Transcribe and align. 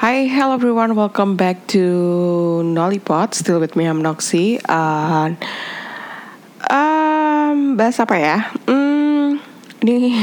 Hi, 0.00 0.24
hello 0.24 0.56
everyone. 0.56 0.96
Welcome 0.96 1.36
back 1.36 1.68
to 1.76 2.64
Nollipod. 2.64 3.36
Still 3.36 3.60
with 3.60 3.76
me, 3.76 3.84
I'm 3.84 4.00
Noxy. 4.00 4.56
Uh, 4.64 5.36
um, 6.72 7.76
bahas 7.76 8.00
apa 8.00 8.16
ya? 8.16 8.48
Hmm, 8.64 9.44
ini 9.84 10.16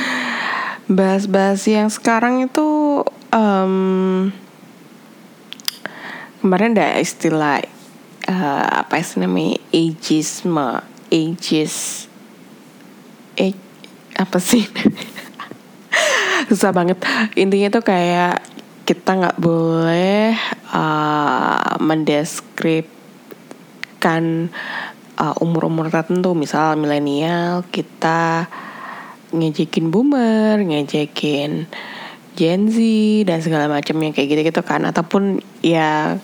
bahas-bahas 0.96 1.68
yang 1.68 1.92
sekarang 1.92 2.48
itu 2.48 3.04
um, 3.28 4.32
kemarin 6.40 6.72
ada 6.72 6.96
istilah 6.96 7.60
uh, 8.24 8.88
apa 8.88 9.04
sih 9.04 9.20
namanya 9.20 9.60
ageisme, 9.68 10.80
ages, 11.12 12.08
age, 13.36 13.60
apa 14.16 14.40
sih? 14.40 14.64
susah 16.48 16.72
banget 16.76 17.00
intinya 17.36 17.68
tuh 17.72 17.84
kayak 17.84 18.53
kita 18.84 19.16
nggak 19.16 19.40
boleh 19.40 20.36
uh, 20.76 21.80
mendeskripsikan 21.80 24.52
uh, 25.16 25.32
umur-umur 25.40 25.88
tertentu. 25.88 26.36
Misal 26.36 26.76
milenial 26.76 27.64
kita 27.72 28.44
ngejekin 29.34 29.90
boomer 29.90 30.62
ngejekin 30.62 31.66
Gen 32.36 32.70
Z 32.70 32.76
dan 33.24 33.40
segala 33.40 33.72
macamnya 33.72 34.12
kayak 34.12 34.36
gitu-gitu 34.36 34.60
kan. 34.60 34.84
Ataupun 34.84 35.40
ya 35.64 36.20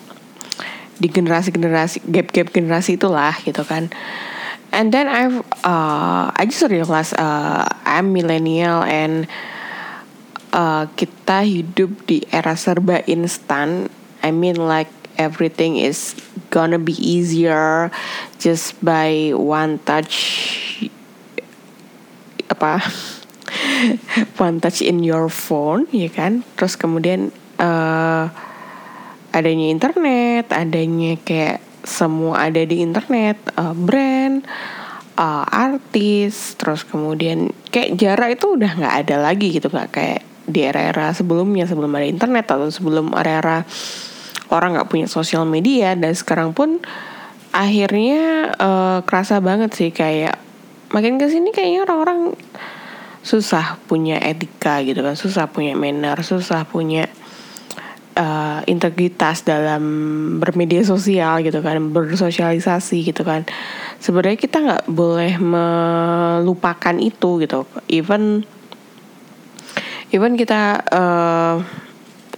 di 1.01 1.09
generasi-generasi 1.09 2.05
gap-gap 2.13 2.53
generasi 2.53 3.01
itulah 3.01 3.33
gitu 3.41 3.65
kan. 3.65 3.89
And 4.71 4.95
then 4.95 5.09
I've 5.09 5.41
uh, 5.65 6.29
I 6.31 6.47
just 6.47 6.63
realized 6.69 7.17
uh, 7.17 7.65
I'm 7.89 8.13
millennial 8.13 8.85
and 8.85 9.25
uh, 10.55 10.87
kita 10.95 11.47
hidup 11.47 12.07
di 12.07 12.23
era 12.31 12.55
serba 12.55 13.03
instan. 13.07 13.91
I 14.21 14.31
mean 14.35 14.61
like 14.61 14.93
everything 15.21 15.77
is 15.77 16.17
gonna 16.49 16.81
be 16.81 16.97
easier 16.97 17.93
just 18.41 18.73
by 18.81 19.37
one 19.37 19.77
touch 19.85 20.17
apa 22.51 22.83
one 24.43 24.59
touch 24.59 24.81
in 24.81 25.05
your 25.05 25.29
phone 25.29 25.85
ya 25.93 26.09
kan 26.09 26.43
terus 26.57 26.75
kemudian 26.75 27.31
uh, 27.61 28.33
adanya 29.31 29.67
internet 29.71 30.51
adanya 30.51 31.21
kayak 31.23 31.63
semua 31.85 32.51
ada 32.51 32.61
di 32.65 32.81
internet 32.81 33.39
uh, 33.57 33.73
brand 33.73 34.45
uh, 35.21 35.45
artis 35.47 36.57
terus 36.57 36.83
kemudian 36.85 37.53
kayak 37.69 37.97
jarak 37.97 38.41
itu 38.41 38.57
udah 38.57 38.73
nggak 38.77 38.97
ada 39.07 39.17
lagi 39.21 39.53
gitu 39.55 39.71
nggak 39.71 39.91
kayak 39.93 40.23
di 40.51 40.67
era-era 40.67 41.15
sebelumnya 41.15 41.65
sebelum 41.65 41.91
ada 41.95 42.07
internet 42.07 42.47
atau 42.51 42.69
sebelum 42.69 43.15
era-era 43.15 43.65
orang 44.51 44.77
nggak 44.77 44.91
punya 44.91 45.07
sosial 45.07 45.47
media 45.47 45.95
dan 45.95 46.13
sekarang 46.13 46.51
pun 46.53 46.83
akhirnya 47.51 48.55
uh, 48.59 48.99
kerasa 49.07 49.39
banget 49.43 49.75
sih 49.75 49.91
kayak 49.91 50.39
makin 50.91 51.19
ke 51.19 51.31
sini 51.31 51.55
kayaknya 51.55 51.87
orang-orang 51.87 52.35
susah 53.21 53.79
punya 53.87 54.17
etika 54.19 54.81
gitu 54.83 55.05
kan 55.05 55.15
susah 55.15 55.47
punya 55.51 55.77
manner 55.77 56.19
susah 56.25 56.67
punya 56.67 57.07
uh, 58.17 58.61
integritas 58.67 59.43
dalam 59.47 59.83
bermedia 60.43 60.83
sosial 60.83 61.45
gitu 61.45 61.61
kan 61.65 61.93
bersosialisasi 61.93 63.07
gitu 63.07 63.23
kan. 63.23 63.47
Sebenarnya 64.01 64.39
kita 64.41 64.57
nggak 64.61 64.85
boleh 64.89 65.37
melupakan 65.41 66.97
itu 66.97 67.45
gitu. 67.45 67.69
Even 67.93 68.45
even 70.11 70.35
kita 70.35 70.83
uh, 70.91 71.63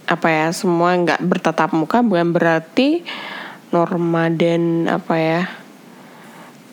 apa 0.03 0.27
ya 0.29 0.47
semua 0.53 0.93
nggak 0.99 1.21
bertatap 1.25 1.73
muka 1.73 2.05
bukan 2.05 2.35
berarti 2.35 3.01
norma 3.73 4.29
dan 4.29 4.85
apa 4.85 5.15
ya 5.17 5.41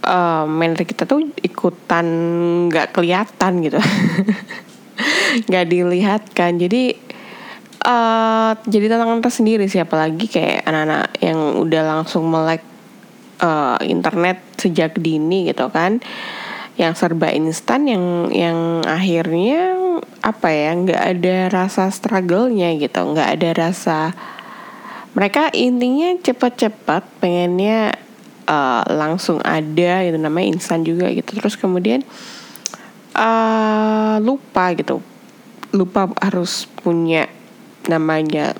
uh, 0.05 0.45
manner 0.45 0.85
kita 0.85 1.09
tuh 1.09 1.33
ikutan 1.41 2.07
nggak 2.69 2.93
kelihatan 2.93 3.53
gitu. 3.65 3.81
Nggak 5.49 5.67
dilihat 5.73 6.23
kan 6.37 6.61
jadi 6.61 6.93
uh, 7.89 8.53
jadi 8.69 8.93
tantangan 8.93 9.25
tersendiri 9.25 9.65
sih 9.65 9.81
apalagi 9.81 10.29
kayak 10.29 10.69
anak-anak 10.69 11.17
yang 11.25 11.39
udah 11.57 11.83
langsung 11.97 12.29
melek 12.29 12.61
uh, 13.41 13.81
internet 13.81 14.45
sejak 14.61 15.01
dini 15.01 15.49
gitu 15.49 15.73
kan. 15.73 16.05
Yang 16.77 16.93
serba 17.01 17.33
instan 17.33 17.89
yang 17.89 18.05
yang 18.29 18.85
akhirnya 18.85 19.80
apa 20.21 20.49
ya 20.53 20.71
nggak 20.77 21.03
ada 21.17 21.37
rasa 21.49 21.89
struggle-nya 21.89 22.77
gitu. 22.77 23.01
Nggak 23.01 23.29
ada 23.39 23.51
rasa 23.57 23.99
mereka 25.11 25.51
intinya 25.51 26.15
cepat-cepat 26.23 27.03
pengennya 27.19 27.97
uh, 28.47 28.83
langsung 28.87 29.43
ada 29.43 30.07
gitu 30.07 30.19
namanya 30.19 30.47
instan 30.55 30.87
juga 30.87 31.11
gitu. 31.11 31.35
Terus 31.39 31.59
kemudian 31.59 32.07
uh, 33.19 34.17
lupa 34.23 34.75
gitu. 34.75 35.03
Lupa 35.71 36.11
harus 36.19 36.67
punya 36.83 37.31
namanya 37.87 38.55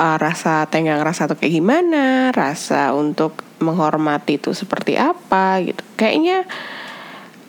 uh, 0.00 0.16
rasa 0.16 0.64
tenggang 0.68 1.04
rasa 1.04 1.28
atau 1.28 1.36
kayak 1.36 1.60
gimana 1.60 2.32
rasa 2.32 2.96
untuk 2.96 3.44
menghormati 3.60 4.40
itu 4.40 4.56
seperti 4.56 4.96
apa 4.96 5.60
gitu. 5.60 5.84
Kayaknya 6.00 6.48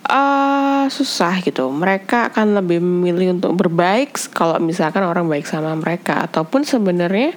uh, 0.08 0.84
susah 0.90 1.38
gitu. 1.44 1.68
Mereka 1.70 2.32
akan 2.32 2.58
lebih 2.58 2.82
memilih 2.82 3.38
untuk 3.38 3.52
berbaik 3.54 4.16
kalau 4.32 4.58
misalkan 4.58 5.06
orang 5.06 5.28
baik 5.28 5.46
sama 5.46 5.74
mereka 5.78 6.26
ataupun 6.26 6.66
sebenarnya 6.66 7.36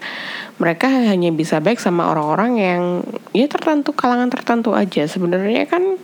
mereka 0.58 0.88
hanya 0.88 1.30
bisa 1.36 1.60
baik 1.60 1.78
sama 1.78 2.10
orang-orang 2.10 2.52
yang 2.58 2.82
ya 3.36 3.46
tertentu 3.46 3.92
kalangan 3.94 4.32
tertentu 4.32 4.74
aja. 4.74 5.06
Sebenarnya 5.06 5.68
kan 5.70 6.00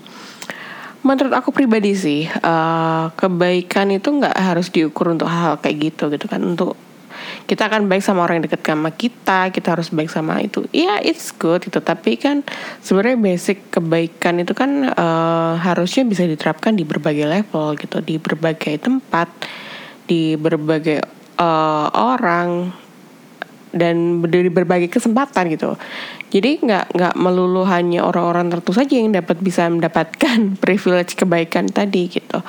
menurut 1.02 1.34
aku 1.34 1.50
pribadi 1.50 1.98
sih 1.98 2.22
uh, 2.30 3.10
kebaikan 3.18 3.90
itu 3.90 4.14
nggak 4.14 4.38
harus 4.38 4.70
diukur 4.70 5.10
untuk 5.10 5.26
hal, 5.26 5.42
hal 5.42 5.56
kayak 5.58 5.92
gitu 5.92 6.14
gitu 6.14 6.30
kan 6.30 6.46
untuk 6.46 6.78
kita 7.46 7.68
akan 7.68 7.90
baik 7.90 8.04
sama 8.04 8.26
orang 8.26 8.42
yang 8.42 8.46
dekat 8.50 8.62
sama 8.66 8.90
kita 8.94 9.40
kita 9.54 9.68
harus 9.78 9.90
baik 9.94 10.10
sama 10.10 10.42
itu 10.42 10.66
iya 10.74 10.98
yeah, 11.02 11.10
it's 11.14 11.30
good 11.36 11.62
gitu 11.62 11.80
tapi 11.82 12.18
kan 12.18 12.46
sebenarnya 12.82 13.18
basic 13.20 13.70
kebaikan 13.74 14.42
itu 14.42 14.54
kan 14.58 14.92
uh, 14.92 15.58
harusnya 15.60 16.06
bisa 16.06 16.26
diterapkan 16.26 16.74
di 16.74 16.84
berbagai 16.84 17.26
level 17.26 17.78
gitu 17.78 18.02
di 18.02 18.18
berbagai 18.22 18.82
tempat 18.82 19.28
di 20.06 20.36
berbagai 20.36 21.02
uh, 21.40 21.88
orang 21.94 22.72
dan 23.72 24.20
di 24.28 24.52
berbagai 24.52 24.92
kesempatan 24.92 25.48
gitu. 25.52 25.80
Jadi 26.32 26.60
nggak 26.64 26.96
nggak 26.96 27.16
melulu 27.16 27.64
hanya 27.68 28.04
orang-orang 28.04 28.52
tertentu 28.52 28.76
saja 28.76 28.94
yang 29.00 29.16
dapat 29.16 29.40
bisa 29.40 29.68
mendapatkan 29.68 30.38
privilege 30.64 31.16
kebaikan 31.16 31.72
tadi 31.72 32.12
gitu. 32.12 32.40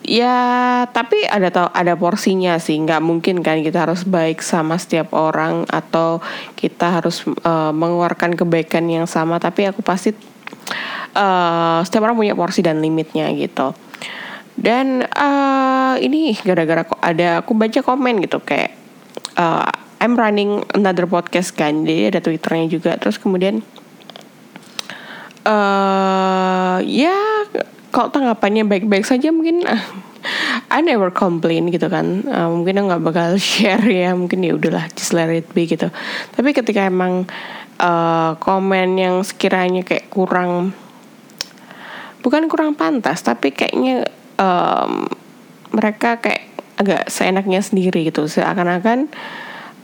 Ya, 0.00 0.88
tapi 0.96 1.28
ada 1.28 1.52
tau 1.52 1.68
ada 1.70 1.92
porsinya 1.94 2.56
sih. 2.56 2.80
Nggak 2.80 3.04
mungkin 3.04 3.44
kan 3.44 3.60
kita 3.60 3.84
harus 3.84 4.08
baik 4.08 4.40
sama 4.40 4.80
setiap 4.80 5.12
orang 5.12 5.68
atau 5.68 6.24
kita 6.56 7.00
harus 7.00 7.22
uh, 7.44 7.70
mengeluarkan 7.70 8.32
kebaikan 8.34 8.88
yang 8.88 9.04
sama. 9.04 9.36
Tapi 9.36 9.68
aku 9.68 9.84
pasti 9.84 10.16
uh, 11.14 11.84
setiap 11.84 12.08
orang 12.08 12.16
punya 12.16 12.34
porsi 12.34 12.64
dan 12.64 12.80
limitnya 12.80 13.28
gitu. 13.36 13.76
Dan 14.56 15.04
uh, 15.04 15.94
ini 16.00 16.36
gara-gara 16.36 16.84
kok 16.84 17.00
ada 17.00 17.40
aku 17.40 17.56
baca 17.56 17.80
komen 17.80 18.20
gitu 18.24 18.40
kayak 18.44 18.76
uh, 19.40 19.68
I'm 20.00 20.16
running 20.16 20.64
another 20.72 21.04
podcast 21.04 21.52
kan, 21.52 21.84
jadi 21.84 22.08
ada 22.12 22.20
twitternya 22.24 22.72
juga. 22.72 22.96
Terus 22.96 23.20
kemudian 23.20 23.60
uh, 25.44 26.76
ya 26.84 27.16
kalau 27.90 28.08
tanggapannya 28.10 28.66
baik-baik 28.66 29.06
saja 29.06 29.34
mungkin 29.34 29.66
uh, 29.66 29.84
I 30.70 30.80
never 30.84 31.10
complain 31.10 31.68
gitu 31.74 31.90
kan. 31.90 32.24
Uh, 32.26 32.48
mungkin 32.52 32.86
nggak 32.86 33.02
bakal 33.02 33.28
share 33.42 33.82
ya 33.86 34.14
mungkin 34.14 34.46
ya 34.46 34.54
udahlah 34.54 34.86
just 34.94 35.12
let 35.12 35.30
it 35.30 35.48
be 35.52 35.66
gitu. 35.66 35.90
Tapi 36.34 36.54
ketika 36.54 36.86
emang 36.86 37.26
uh, 37.82 38.38
komen 38.38 38.96
yang 38.96 39.22
sekiranya 39.26 39.82
kayak 39.82 40.08
kurang 40.12 40.72
bukan 42.20 42.52
kurang 42.52 42.76
pantas 42.76 43.24
tapi 43.24 43.50
kayaknya 43.50 44.04
um, 44.36 45.08
mereka 45.72 46.20
kayak 46.20 46.46
agak 46.80 47.10
seenaknya 47.12 47.60
sendiri 47.60 48.08
gitu. 48.08 48.24
Seakan-akan 48.30 49.10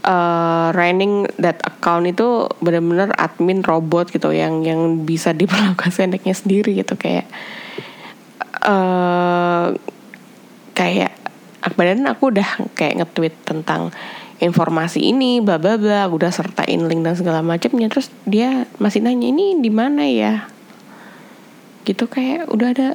uh, 0.06 0.69
running 0.72 1.26
that 1.36 1.60
account 1.66 2.06
itu 2.06 2.46
benar-benar 2.62 3.12
admin 3.19 3.60
robot 3.66 4.08
gitu 4.14 4.31
yang 4.31 4.62
yang 4.62 5.04
bisa 5.04 5.34
diperlakukan 5.34 5.90
seenaknya 5.96 6.32
sendiri 6.32 6.78
gitu 6.78 6.94
kayak 6.94 7.26
uh, 8.62 9.75
kayak 10.76 11.12
badan 11.75 12.06
aku 12.06 12.31
udah 12.31 12.70
kayak 12.79 13.03
nge-tweet 13.03 13.35
tentang 13.43 13.91
informasi 14.38 15.11
ini 15.11 15.41
bla 15.43 15.56
bla 15.58 15.81
bla 15.81 16.06
udah 16.06 16.31
sertain 16.31 16.87
link 16.87 17.03
dan 17.03 17.17
segala 17.19 17.43
macamnya. 17.43 17.91
Terus 17.91 18.12
dia 18.29 18.70
masih 18.79 19.03
nanya 19.03 19.29
ini 19.29 19.58
di 19.58 19.70
mana 19.73 20.06
ya? 20.06 20.47
Gitu 21.82 22.06
kayak 22.06 22.53
udah 22.53 22.69
ada 22.70 22.88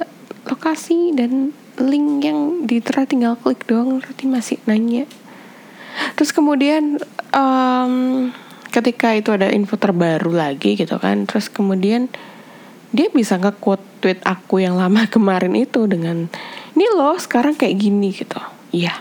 lokasi 0.48 1.12
dan 1.12 1.52
link 1.76 2.24
yang 2.24 2.64
diterah 2.64 3.04
tinggal 3.04 3.34
klik 3.36 3.66
doang 3.68 4.00
berarti 4.00 4.24
masih 4.24 4.56
nanya. 4.64 5.04
Terus 6.16 6.32
kemudian 6.32 6.96
um, 7.36 8.32
ketika 8.72 9.12
itu 9.12 9.28
ada 9.36 9.52
info 9.52 9.76
terbaru 9.76 10.32
lagi 10.32 10.80
gitu 10.80 10.96
kan 10.96 11.28
terus 11.28 11.52
kemudian 11.52 12.08
dia 12.92 13.08
bisa 13.08 13.40
nge-quote 13.40 14.04
tweet 14.04 14.20
aku 14.22 14.60
yang 14.60 14.76
lama 14.76 15.08
kemarin 15.14 15.56
itu 15.56 15.88
dengan 15.88 16.28
ini 16.76 16.86
loh 16.92 17.16
sekarang 17.16 17.56
kayak 17.56 17.76
gini 17.80 18.12
gitu. 18.12 18.38
Iya. 18.72 18.94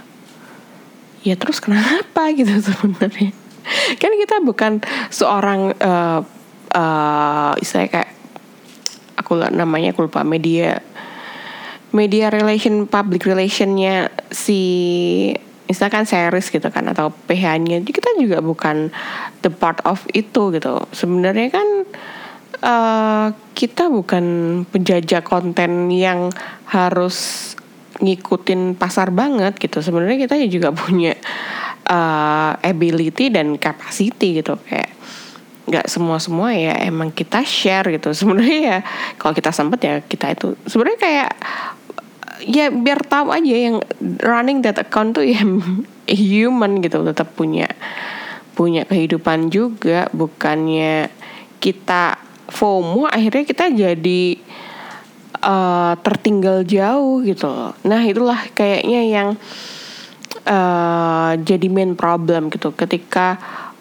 Ya 1.21 1.35
terus 1.37 1.61
kenapa? 1.61 2.31
gitu 2.39 2.51
sebenarnya. 2.57 3.35
Kan 4.01 4.11
kita 4.17 4.41
bukan 4.41 4.81
seorang 5.13 5.75
uh, 5.77 6.25
uh, 6.73 7.53
istilahnya 7.61 8.01
kayak 8.01 8.11
aku 9.19 9.37
namanya 9.53 9.93
aku 9.93 10.09
lupa 10.09 10.25
media 10.25 10.81
media 11.93 12.31
relation 12.31 12.87
public 12.87 13.27
relationnya 13.27 14.09
si 14.31 14.59
misalkan 15.71 16.03
series 16.03 16.51
gitu 16.51 16.67
kan 16.67 16.83
atau 16.91 17.15
PH-nya 17.31 17.79
kita 17.87 18.19
juga 18.19 18.43
bukan 18.43 18.91
the 19.39 19.51
part 19.51 19.79
of 19.87 20.03
itu 20.11 20.51
gitu. 20.51 20.83
Sebenarnya 20.91 21.47
kan 21.47 21.67
uh, 22.61 23.33
kita 23.57 23.89
bukan 23.89 24.25
penjajah 24.69 25.21
konten 25.25 25.89
yang 25.91 26.29
harus 26.69 27.51
ngikutin 28.01 28.79
pasar 28.79 29.13
banget 29.13 29.57
gitu. 29.61 29.83
Sebenarnya 29.83 30.25
kita 30.25 30.35
juga 30.49 30.69
punya 30.81 31.13
uh, 31.89 32.57
ability 32.61 33.29
dan 33.33 33.57
capacity 33.57 34.41
gitu. 34.41 34.57
Kayak 34.65 34.93
nggak 35.61 35.85
semua 35.87 36.17
semua 36.17 36.51
ya 36.51 36.73
emang 36.85 37.13
kita 37.13 37.45
share 37.45 37.91
gitu. 37.93 38.13
Sebenarnya 38.19 38.59
ya 38.59 38.77
kalau 39.17 39.33
kita 39.35 39.51
sempet 39.53 39.79
ya 39.83 39.93
kita 40.01 40.33
itu. 40.33 40.57
Sebenarnya 40.65 40.99
kayak 40.99 41.31
ya 42.41 42.73
biar 42.73 43.05
tahu 43.05 43.29
aja 43.29 43.53
yang 43.53 43.77
running 44.25 44.65
that 44.65 44.81
account 44.81 45.13
tuh 45.13 45.25
ya 45.25 45.41
human 46.09 46.81
gitu. 46.81 47.05
Tetap 47.05 47.37
punya 47.37 47.69
punya 48.57 48.87
kehidupan 48.89 49.53
juga. 49.53 50.09
Bukannya 50.09 51.13
kita 51.61 52.30
FOMO 52.51 53.07
akhirnya 53.07 53.47
kita 53.47 53.71
jadi 53.71 54.23
uh, 55.39 55.93
tertinggal 56.03 56.67
jauh 56.67 57.23
gitu. 57.23 57.71
Nah 57.87 58.01
itulah 58.03 58.39
kayaknya 58.51 59.01
yang 59.07 59.29
uh, 60.45 61.31
jadi 61.39 61.67
main 61.71 61.95
problem 61.95 62.51
gitu. 62.51 62.75
Ketika 62.75 63.39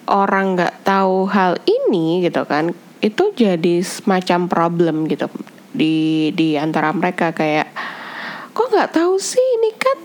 orang 0.09 0.57
nggak 0.57 0.87
tahu 0.87 1.29
hal 1.29 1.59
ini 1.67 2.25
gitu 2.25 2.43
kan 2.47 2.73
itu 3.01 3.33
jadi 3.33 3.81
semacam 3.81 4.47
problem 4.49 4.95
gitu 5.11 5.27
di 5.75 6.29
di 6.33 6.55
antara 6.55 6.95
mereka. 6.95 7.35
Kayak 7.35 7.69
kok 8.55 8.71
nggak 8.71 8.95
tahu 8.95 9.19
sih 9.19 9.43
ini 9.61 9.71
kan 9.75 9.97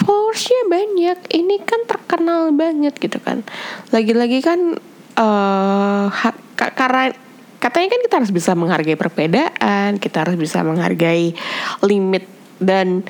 followersnya 0.00 0.62
banyak 0.72 1.18
ini 1.36 1.56
kan 1.62 1.84
terkenal 1.84 2.50
banget 2.56 2.96
gitu 2.96 3.20
kan. 3.20 3.44
Lagi-lagi 3.92 4.40
kan 4.40 4.80
uh, 5.20 6.08
karena 6.56 7.12
katanya 7.60 7.92
kan 7.92 8.00
kita 8.08 8.14
harus 8.24 8.32
bisa 8.32 8.56
menghargai 8.56 8.96
perbedaan 8.96 10.00
kita 10.00 10.24
harus 10.24 10.36
bisa 10.40 10.64
menghargai 10.64 11.36
limit 11.84 12.24
dan 12.56 13.04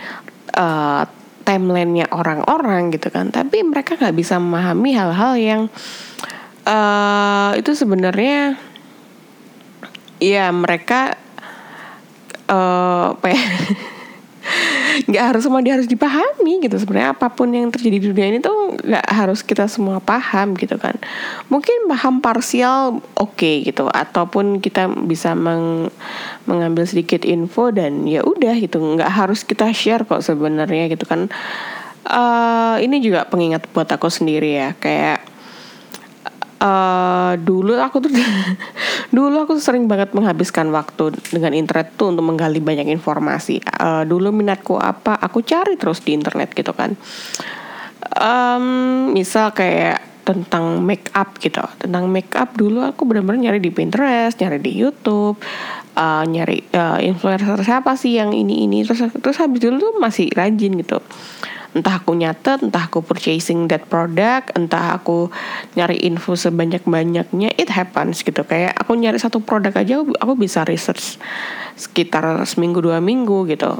uh, 0.58 1.06
timelinenya 1.44 2.06
orang-orang 2.14 2.94
gitu 2.94 3.10
kan. 3.10 3.34
Tapi 3.34 3.66
mereka 3.66 3.96
nggak 3.98 4.14
bisa 4.14 4.38
memahami 4.38 4.90
hal-hal 4.94 5.32
yang 5.40 5.62
uh, 6.68 7.50
itu 7.56 7.74
sebenarnya 7.74 8.54
ya 10.20 10.52
mereka 10.52 11.16
uh, 12.46 13.16
nggak 15.08 15.24
harus 15.34 15.42
semua 15.46 15.60
dia 15.62 15.78
harus 15.78 15.88
dipahami 15.88 16.64
gitu. 16.66 16.76
Sebenarnya 16.76 17.14
apa 17.14 17.30
pun 17.30 17.50
yang 17.54 17.70
terjadi 17.70 17.96
di 17.96 18.06
dunia 18.12 18.26
ini 18.34 18.38
tuh 18.42 18.76
nggak 18.80 19.06
harus 19.06 19.40
kita 19.46 19.70
semua 19.70 20.02
paham 20.02 20.58
gitu 20.58 20.76
kan. 20.76 20.98
Mungkin 21.48 21.86
paham 21.86 22.18
parsial 22.18 23.00
oke 23.16 23.36
okay, 23.36 23.62
gitu. 23.62 23.86
Ataupun 23.88 24.58
kita 24.58 24.90
bisa 25.06 25.32
meng, 25.38 25.88
mengambil 26.44 26.84
sedikit 26.84 27.22
info 27.22 27.70
dan 27.70 28.04
ya 28.10 28.26
udah 28.26 28.58
gitu. 28.58 28.80
Nggak 28.80 29.10
harus 29.10 29.46
kita 29.46 29.70
share 29.70 30.02
kok 30.02 30.26
sebenarnya 30.26 30.90
gitu 30.90 31.06
kan. 31.06 31.30
Uh, 32.00 32.80
ini 32.80 32.98
juga 33.04 33.28
pengingat 33.28 33.68
buat 33.70 33.86
aku 33.86 34.10
sendiri 34.10 34.56
ya. 34.56 34.74
Kayak 34.80 35.29
uh, 36.60 37.32
dulu 37.40 37.74
aku 37.80 38.04
tuh 38.04 38.12
dulu 39.16 39.48
aku 39.48 39.58
sering 39.58 39.88
banget 39.88 40.12
menghabiskan 40.12 40.68
waktu 40.70 41.16
dengan 41.32 41.56
internet 41.56 41.96
tuh 41.96 42.12
untuk 42.12 42.24
menggali 42.28 42.60
banyak 42.60 42.86
informasi. 42.92 43.64
Uh, 43.64 44.04
dulu 44.04 44.30
minatku 44.30 44.76
apa, 44.76 45.16
aku 45.18 45.42
cari 45.42 45.74
terus 45.80 46.04
di 46.04 46.14
internet 46.14 46.52
gitu 46.52 46.76
kan. 46.76 46.94
Um, 48.20 49.10
misal 49.16 49.50
kayak 49.56 50.06
tentang 50.20 50.84
make 50.84 51.10
up 51.16 51.40
gitu, 51.42 51.64
tentang 51.80 52.06
make 52.06 52.30
up 52.38 52.54
dulu 52.54 52.84
aku 52.86 53.02
benar-benar 53.08 53.50
nyari 53.50 53.58
di 53.58 53.72
Pinterest, 53.74 54.38
nyari 54.38 54.62
di 54.62 54.72
YouTube, 54.78 55.42
uh, 55.96 56.24
nyari 56.26 56.62
uh, 56.76 56.98
influencer 57.02 57.58
siapa 57.64 57.98
sih 57.98 58.20
yang 58.20 58.30
ini 58.30 58.68
ini 58.68 58.86
terus 58.86 59.10
terus 59.18 59.36
habis 59.40 59.60
dulu 59.60 59.76
tuh 59.80 59.94
masih 59.98 60.30
rajin 60.32 60.78
gitu 60.78 60.98
entah 61.70 62.02
aku 62.02 62.18
nyatet 62.18 62.66
entah 62.66 62.90
aku 62.90 62.98
purchasing 63.06 63.70
that 63.70 63.86
product 63.86 64.50
entah 64.58 64.98
aku 64.98 65.30
nyari 65.78 66.02
info 66.02 66.34
sebanyak 66.34 66.82
banyaknya 66.82 67.54
it 67.54 67.70
happens 67.70 68.26
gitu. 68.26 68.42
Kayak 68.42 68.74
aku 68.74 68.98
nyari 68.98 69.18
satu 69.22 69.38
produk 69.38 69.74
aja 69.78 70.02
aku 70.02 70.32
bisa 70.34 70.66
research 70.66 71.20
sekitar 71.78 72.42
seminggu 72.46 72.82
dua 72.82 72.98
minggu 72.98 73.46
gitu. 73.46 73.78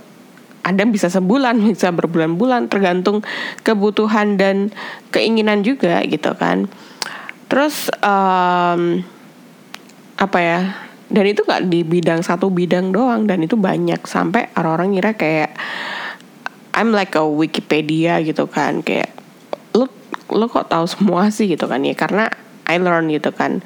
Ada 0.63 0.87
bisa 0.87 1.11
sebulan 1.11 1.59
bisa 1.75 1.91
berbulan-bulan 1.91 2.71
tergantung 2.71 3.27
kebutuhan 3.67 4.39
dan 4.39 4.71
keinginan 5.11 5.67
juga 5.67 5.99
gitu 6.07 6.31
kan. 6.39 6.71
Terus 7.51 7.91
um, 8.07 9.03
apa 10.21 10.39
ya 10.39 10.61
dan 11.11 11.27
itu 11.27 11.43
gak 11.43 11.67
di 11.67 11.83
bidang 11.83 12.23
satu 12.23 12.55
bidang 12.55 12.95
doang 12.95 13.27
dan 13.27 13.43
itu 13.43 13.59
banyak. 13.59 13.99
Sampai 14.07 14.47
orang-orang 14.55 14.95
ngira 14.95 15.19
kayak 15.19 15.59
I'm 16.75 16.95
like 16.95 17.19
a 17.19 17.25
Wikipedia 17.25 18.23
gitu 18.23 18.47
kan 18.47 18.81
kayak 18.85 19.11
lo 19.75 19.91
lo 20.31 20.47
kok 20.47 20.71
tahu 20.71 20.87
semua 20.87 21.29
sih? 21.35 21.51
gitu 21.51 21.67
kan 21.67 21.83
ya 21.83 21.95
karena 21.99 22.31
I 22.71 22.79
learn 22.79 23.11
gitu 23.11 23.35
kan. 23.35 23.63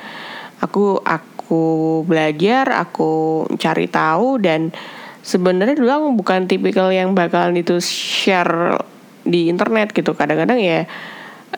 Aku 0.64 0.96
aku 1.04 2.02
belajar 2.08 2.72
aku 2.72 3.44
cari 3.60 3.84
tahu 3.84 4.40
dan 4.40 4.72
sebenarnya 5.20 5.76
dulu 5.76 5.90
aku 5.92 6.08
bukan 6.24 6.48
tipikal 6.48 6.88
yang 6.88 7.12
bakalan 7.12 7.60
itu 7.60 7.76
share 7.84 8.80
di 9.24 9.52
internet 9.52 9.92
gitu. 9.92 10.16
Kadang-kadang 10.16 10.56
ya 10.56 10.88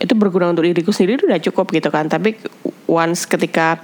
itu 0.02 0.12
berguna 0.18 0.50
untuk 0.50 0.66
diriku 0.66 0.90
sendiri 0.90 1.22
udah 1.22 1.38
cukup 1.38 1.70
gitu 1.70 1.88
kan. 1.94 2.10
Tapi 2.10 2.34
once 2.86 3.26
ketika 3.26 3.82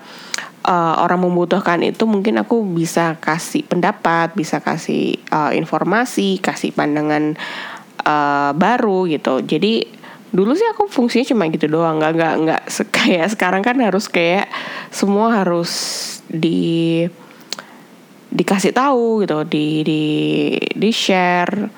uh, 0.67 0.95
orang 1.03 1.23
membutuhkan 1.23 1.83
itu 1.83 2.07
mungkin 2.07 2.39
aku 2.41 2.63
bisa 2.63 3.19
kasih 3.19 3.67
pendapat, 3.67 4.35
bisa 4.35 4.63
kasih 4.63 5.19
uh, 5.31 5.51
informasi, 5.55 6.39
kasih 6.39 6.75
pandangan 6.75 7.35
uh, 8.07 8.51
baru 8.55 9.07
gitu. 9.11 9.43
Jadi 9.43 9.87
dulu 10.33 10.57
sih 10.57 10.67
aku 10.71 10.89
fungsinya 10.89 11.27
cuma 11.29 11.51
gitu 11.53 11.67
doang, 11.69 12.01
nggak 12.01 12.13
nggak 12.17 12.35
nggak 12.47 12.63
kayak 12.97 13.29
sekarang 13.35 13.63
kan 13.63 13.77
harus 13.83 14.07
kayak 14.09 14.49
semua 14.89 15.43
harus 15.43 15.73
di 16.31 17.05
dikasih 18.33 18.73
tahu 18.73 19.27
gitu, 19.27 19.45
di 19.45 19.85
di 19.85 20.03
di 20.73 20.91
share 20.91 21.69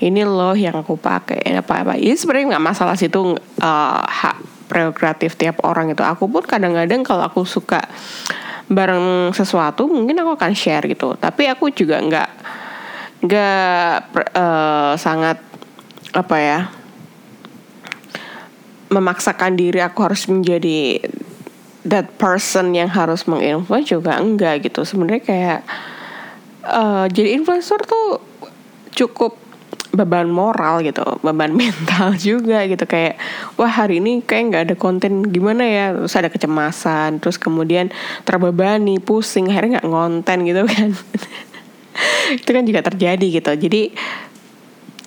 ini 0.00 0.24
loh 0.24 0.56
yang 0.56 0.80
aku 0.80 0.96
pakai 0.96 1.44
apa 1.54 1.84
apa. 1.86 1.94
Ini 2.00 2.16
sebenarnya 2.16 2.56
nggak 2.56 2.66
masalah 2.66 2.96
sih 2.96 3.12
itu 3.12 3.36
uh, 3.62 4.02
hak 4.02 4.49
prerogatif 4.70 5.34
tiap 5.34 5.66
orang 5.66 5.90
itu. 5.90 6.06
Aku 6.06 6.30
pun 6.30 6.46
kadang-kadang 6.46 7.02
kalau 7.02 7.26
aku 7.26 7.42
suka 7.42 7.82
bareng 8.70 9.34
sesuatu 9.34 9.90
mungkin 9.90 10.22
aku 10.22 10.38
akan 10.38 10.54
share 10.54 10.86
gitu. 10.86 11.18
Tapi 11.18 11.50
aku 11.50 11.74
juga 11.74 11.98
nggak 11.98 12.30
nggak 13.26 13.98
uh, 14.38 14.94
sangat 14.94 15.42
apa 16.14 16.36
ya 16.38 16.60
memaksakan 18.90 19.54
diri 19.54 19.78
aku 19.82 20.02
harus 20.02 20.26
menjadi 20.26 20.98
that 21.86 22.10
person 22.18 22.74
yang 22.74 22.90
harus 22.90 23.26
menginfluence 23.26 23.90
juga 23.90 24.18
enggak 24.22 24.66
gitu. 24.66 24.86
Sebenarnya 24.86 25.22
kayak 25.22 25.60
uh, 26.66 27.06
jadi 27.10 27.38
influencer 27.38 27.82
tuh 27.86 28.22
cukup 28.94 29.49
beban 29.90 30.30
moral 30.30 30.86
gitu 30.86 31.02
beban 31.20 31.50
mental 31.60 32.14
juga 32.16 32.64
gitu. 32.66 32.84
Kayak 32.86 33.18
wah 33.58 33.70
hari 33.70 33.98
ini 33.98 34.22
kayak 34.22 34.42
nggak 34.50 34.62
ada 34.70 34.74
konten 34.78 35.28
gimana 35.28 35.66
ya? 35.66 35.86
Terus 35.94 36.14
ada 36.16 36.30
kecemasan 36.30 37.18
terus 37.18 37.36
kemudian 37.36 37.90
terbebani 38.24 39.02
pusing 39.02 39.50
akhirnya 39.50 39.80
nggak 39.80 39.88
ngonten 39.90 40.38
gitu 40.48 40.62
kan. 40.66 40.88
Itu 42.38 42.50
kan 42.50 42.64
juga 42.64 42.80
terjadi 42.86 43.26
gitu. 43.42 43.50
Jadi 43.54 43.82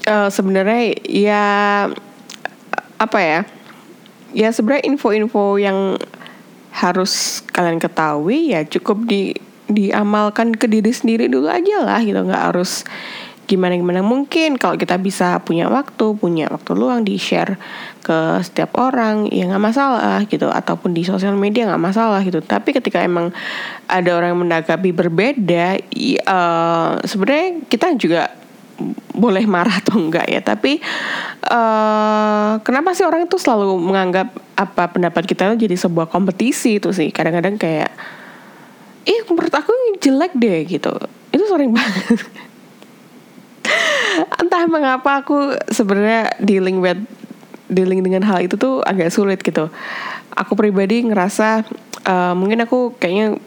uh, 0.08 0.30
sebenarnya 0.30 0.84
ya 1.08 1.44
apa 3.00 3.20
ya 3.20 3.40
ya 4.34 4.50
sebenarnya 4.50 4.88
info-info 4.90 5.60
yang 5.60 6.00
harus 6.74 7.46
kalian 7.54 7.78
ketahui 7.78 8.52
ya 8.52 8.66
cukup 8.66 9.06
di 9.06 9.38
diamalkan 9.70 10.52
ke 10.52 10.68
diri 10.68 10.92
sendiri 10.92 11.32
dulu 11.32 11.48
aja 11.48 11.86
lah 11.86 12.02
gitu. 12.04 12.20
Nggak 12.20 12.44
harus 12.52 12.84
gimana 13.46 13.76
gimana 13.76 14.02
mungkin. 14.02 14.56
Kalau 14.56 14.76
kita 14.80 14.96
bisa 15.00 15.40
punya 15.44 15.68
waktu 15.68 16.16
punya 16.18 16.48
waktu 16.50 16.72
luang 16.76 17.04
di 17.04 17.20
share 17.20 17.60
ke 18.04 18.44
setiap 18.44 18.76
orang 18.80 19.28
ya 19.32 19.48
nggak 19.48 19.64
masalah 19.64 20.20
gitu. 20.28 20.48
Ataupun 20.50 20.96
di 20.96 21.04
sosial 21.04 21.36
media 21.36 21.68
nggak 21.70 21.84
masalah 21.84 22.22
gitu. 22.24 22.40
Tapi 22.40 22.74
ketika 22.76 23.04
emang 23.04 23.32
ada 23.88 24.10
orang 24.16 24.36
yang 24.36 24.42
menanggapi 24.48 24.90
berbeda 24.96 25.80
uh, 26.28 27.00
sebenarnya 27.04 27.68
kita 27.68 27.94
juga 28.00 28.32
boleh 29.14 29.46
marah 29.46 29.80
atau 29.80 30.02
enggak 30.02 30.26
ya. 30.28 30.42
Tapi 30.42 30.82
uh, 31.48 32.60
kenapa 32.66 32.98
sih 32.98 33.06
orang 33.06 33.30
itu 33.30 33.38
selalu 33.38 33.78
menganggap 33.78 34.34
apa 34.58 34.90
pendapat 34.90 35.24
kita 35.30 35.54
jadi 35.54 35.78
sebuah 35.78 36.10
kompetisi 36.10 36.82
itu 36.82 36.90
sih? 36.90 37.14
Kadang-kadang 37.14 37.62
kayak 37.62 37.92
ih 39.04 39.22
menurut 39.30 39.54
aku 39.54 39.72
jelek 40.02 40.34
deh 40.36 40.66
gitu. 40.66 40.94
Itu 41.34 41.44
sering 41.50 41.74
banget 41.74 42.24
entah 44.42 44.63
mengapa 44.70 45.25
aku 45.25 45.58
sebenarnya 45.74 46.34
dealing 46.42 46.80
with 46.80 47.00
dealing 47.72 48.06
dengan 48.06 48.22
hal 48.22 48.46
itu 48.46 48.53
tuh 48.60 48.86
agak 48.86 49.10
sulit 49.10 49.42
gitu. 49.42 49.70
Aku 50.34 50.53
pribadi 50.53 51.01
ngerasa 51.06 51.65
uh, 52.06 52.34
mungkin 52.38 52.65
aku 52.65 52.94
kayaknya 52.98 53.38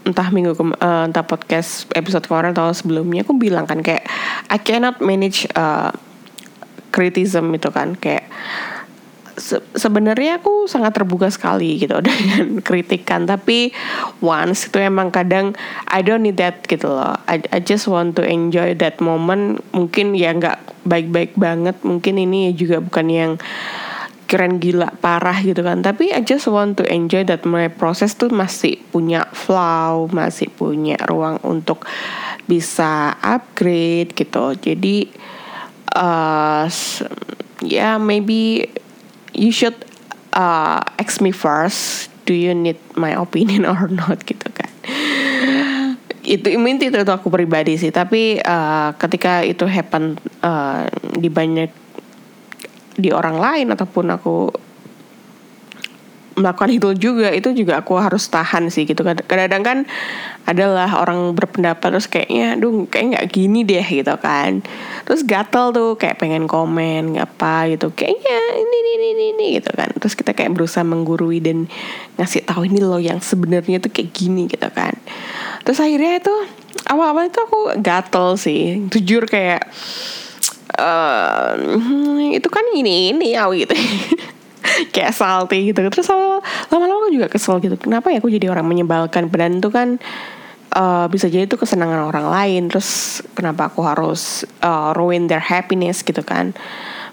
entah 0.00 0.28
minggu 0.32 0.56
ke, 0.56 0.64
uh, 0.80 1.04
entah 1.06 1.22
podcast 1.22 1.86
episode 1.92 2.24
kemarin 2.24 2.56
atau 2.56 2.72
sebelumnya 2.72 3.22
aku 3.22 3.36
bilang 3.36 3.68
kan 3.68 3.84
kayak 3.84 4.08
I 4.48 4.58
cannot 4.58 4.98
manage 5.04 5.44
uh, 5.54 5.92
criticism 6.90 7.54
itu 7.54 7.68
kan 7.70 7.94
kayak 7.94 8.26
se 9.40 9.56
sebenarnya 9.72 10.38
aku 10.38 10.68
sangat 10.68 10.92
terbuka 10.92 11.32
sekali 11.32 11.80
gitu 11.80 11.96
dengan 12.06 12.60
kritikan. 12.60 13.24
Tapi 13.24 13.72
once 14.20 14.68
itu 14.68 14.76
emang 14.78 15.08
kadang 15.08 15.56
I 15.88 16.04
don't 16.04 16.22
need 16.22 16.36
that 16.36 16.68
gitu 16.68 16.92
loh. 16.92 17.16
I, 17.24 17.40
I 17.50 17.58
just 17.64 17.88
want 17.88 18.20
to 18.20 18.22
enjoy 18.22 18.76
that 18.78 19.00
moment. 19.00 19.64
Mungkin 19.72 20.12
ya 20.12 20.36
nggak 20.36 20.84
baik-baik 20.84 21.40
banget. 21.40 21.80
Mungkin 21.80 22.20
ini 22.20 22.52
juga 22.52 22.84
bukan 22.84 23.06
yang 23.08 23.32
keren 24.30 24.62
gila 24.62 24.94
parah 25.02 25.42
gitu 25.42 25.66
kan. 25.66 25.82
Tapi 25.82 26.14
I 26.14 26.22
just 26.22 26.46
want 26.46 26.78
to 26.78 26.86
enjoy 26.86 27.26
that 27.26 27.42
my 27.42 27.66
proses 27.66 28.14
tuh 28.14 28.30
masih 28.30 28.78
punya 28.94 29.26
flow 29.34 30.06
masih 30.14 30.46
punya 30.54 30.94
ruang 31.10 31.42
untuk 31.42 31.82
bisa 32.46 33.18
upgrade 33.18 34.14
gitu. 34.14 34.54
Jadi 34.54 35.10
uh, 35.98 36.70
ya 37.66 37.66
yeah, 37.66 37.94
maybe 37.98 38.70
you 39.34 39.50
should 39.50 39.76
uh, 40.34 40.80
ask 40.98 41.20
me 41.20 41.30
first 41.30 42.10
do 42.28 42.34
you 42.36 42.54
need 42.54 42.78
my 42.94 43.14
opinion 43.16 43.66
or 43.72 43.90
not 43.90 44.22
gitu 44.22 44.46
kan. 44.54 44.70
Itu 46.20 46.52
inti 46.52 46.92
itu 46.92 47.00
aku 47.00 47.32
pribadi 47.32 47.74
sih 47.80 47.90
tapi 47.90 48.38
uh, 48.38 48.94
ketika 48.94 49.42
itu 49.42 49.66
happen 49.66 50.20
uh, 50.44 50.86
di 51.16 51.26
banyak 51.26 51.70
di 53.00 53.10
orang 53.10 53.40
lain 53.40 53.66
ataupun 53.72 54.12
aku 54.12 54.52
melakukan 56.40 56.72
itu 56.72 56.88
juga 56.96 57.28
itu 57.28 57.52
juga 57.52 57.84
aku 57.84 58.00
harus 58.00 58.24
tahan 58.32 58.72
sih 58.72 58.88
gitu. 58.88 59.04
Kadang-kadang 59.04 59.62
kan 59.62 59.78
adalah 60.48 60.88
orang 60.96 61.36
berpendapat 61.36 61.92
terus 61.92 62.08
kayaknya 62.08 62.56
duh 62.56 62.88
kayak 62.88 63.04
nggak 63.14 63.26
gini 63.28 63.60
deh 63.68 63.84
gitu 63.84 64.16
kan. 64.16 64.64
Terus 65.04 65.20
gatel 65.28 65.76
tuh 65.76 65.90
kayak 66.00 66.16
pengen 66.16 66.48
komen 66.48 67.20
apa 67.20 67.68
gitu. 67.68 67.92
Kayaknya 67.92 68.38
ini 68.56 68.76
ini 68.80 68.92
ini 68.96 69.24
ini 69.36 69.46
gitu 69.60 69.70
kan. 69.76 69.92
Terus 70.00 70.16
kita 70.16 70.32
kayak 70.32 70.56
berusaha 70.56 70.82
menggurui 70.82 71.44
dan 71.44 71.68
ngasih 72.16 72.48
tahu 72.48 72.64
ini 72.64 72.80
loh 72.80 72.98
yang 72.98 73.20
sebenarnya 73.20 73.78
tuh 73.84 73.92
kayak 73.92 74.10
gini 74.16 74.48
gitu 74.48 74.66
kan. 74.72 74.96
Terus 75.68 75.78
akhirnya 75.78 76.18
itu 76.18 76.34
awal-awal 76.88 77.28
itu 77.28 77.38
aku 77.44 77.76
gatel 77.84 78.40
sih. 78.40 78.88
Jujur 78.88 79.28
kayak 79.28 79.68
uh, 80.80 81.54
itu 82.30 82.48
kan 82.48 82.64
ini 82.72 83.12
ini 83.12 83.36
ya 83.36 83.48
gitu 83.50 83.74
kayak 84.94 85.12
salty 85.14 85.72
gitu. 85.72 85.80
Terus 85.88 86.08
lama-lama 86.70 87.06
aku 87.06 87.10
juga 87.14 87.28
kesel 87.30 87.58
gitu. 87.62 87.76
Kenapa 87.76 88.10
ya 88.10 88.22
aku 88.22 88.30
jadi 88.30 88.50
orang 88.50 88.66
menyebalkan? 88.66 89.28
Badan 89.28 89.58
itu 89.58 89.70
kan 89.72 89.98
uh, 90.74 91.06
bisa 91.10 91.26
jadi 91.26 91.46
itu 91.46 91.56
kesenangan 91.58 92.10
orang 92.10 92.26
lain. 92.30 92.62
Terus 92.70 93.20
kenapa 93.34 93.70
aku 93.70 93.82
harus 93.84 94.44
uh, 94.62 94.94
ruin 94.94 95.26
their 95.26 95.42
happiness 95.42 96.02
gitu 96.02 96.22
kan? 96.22 96.54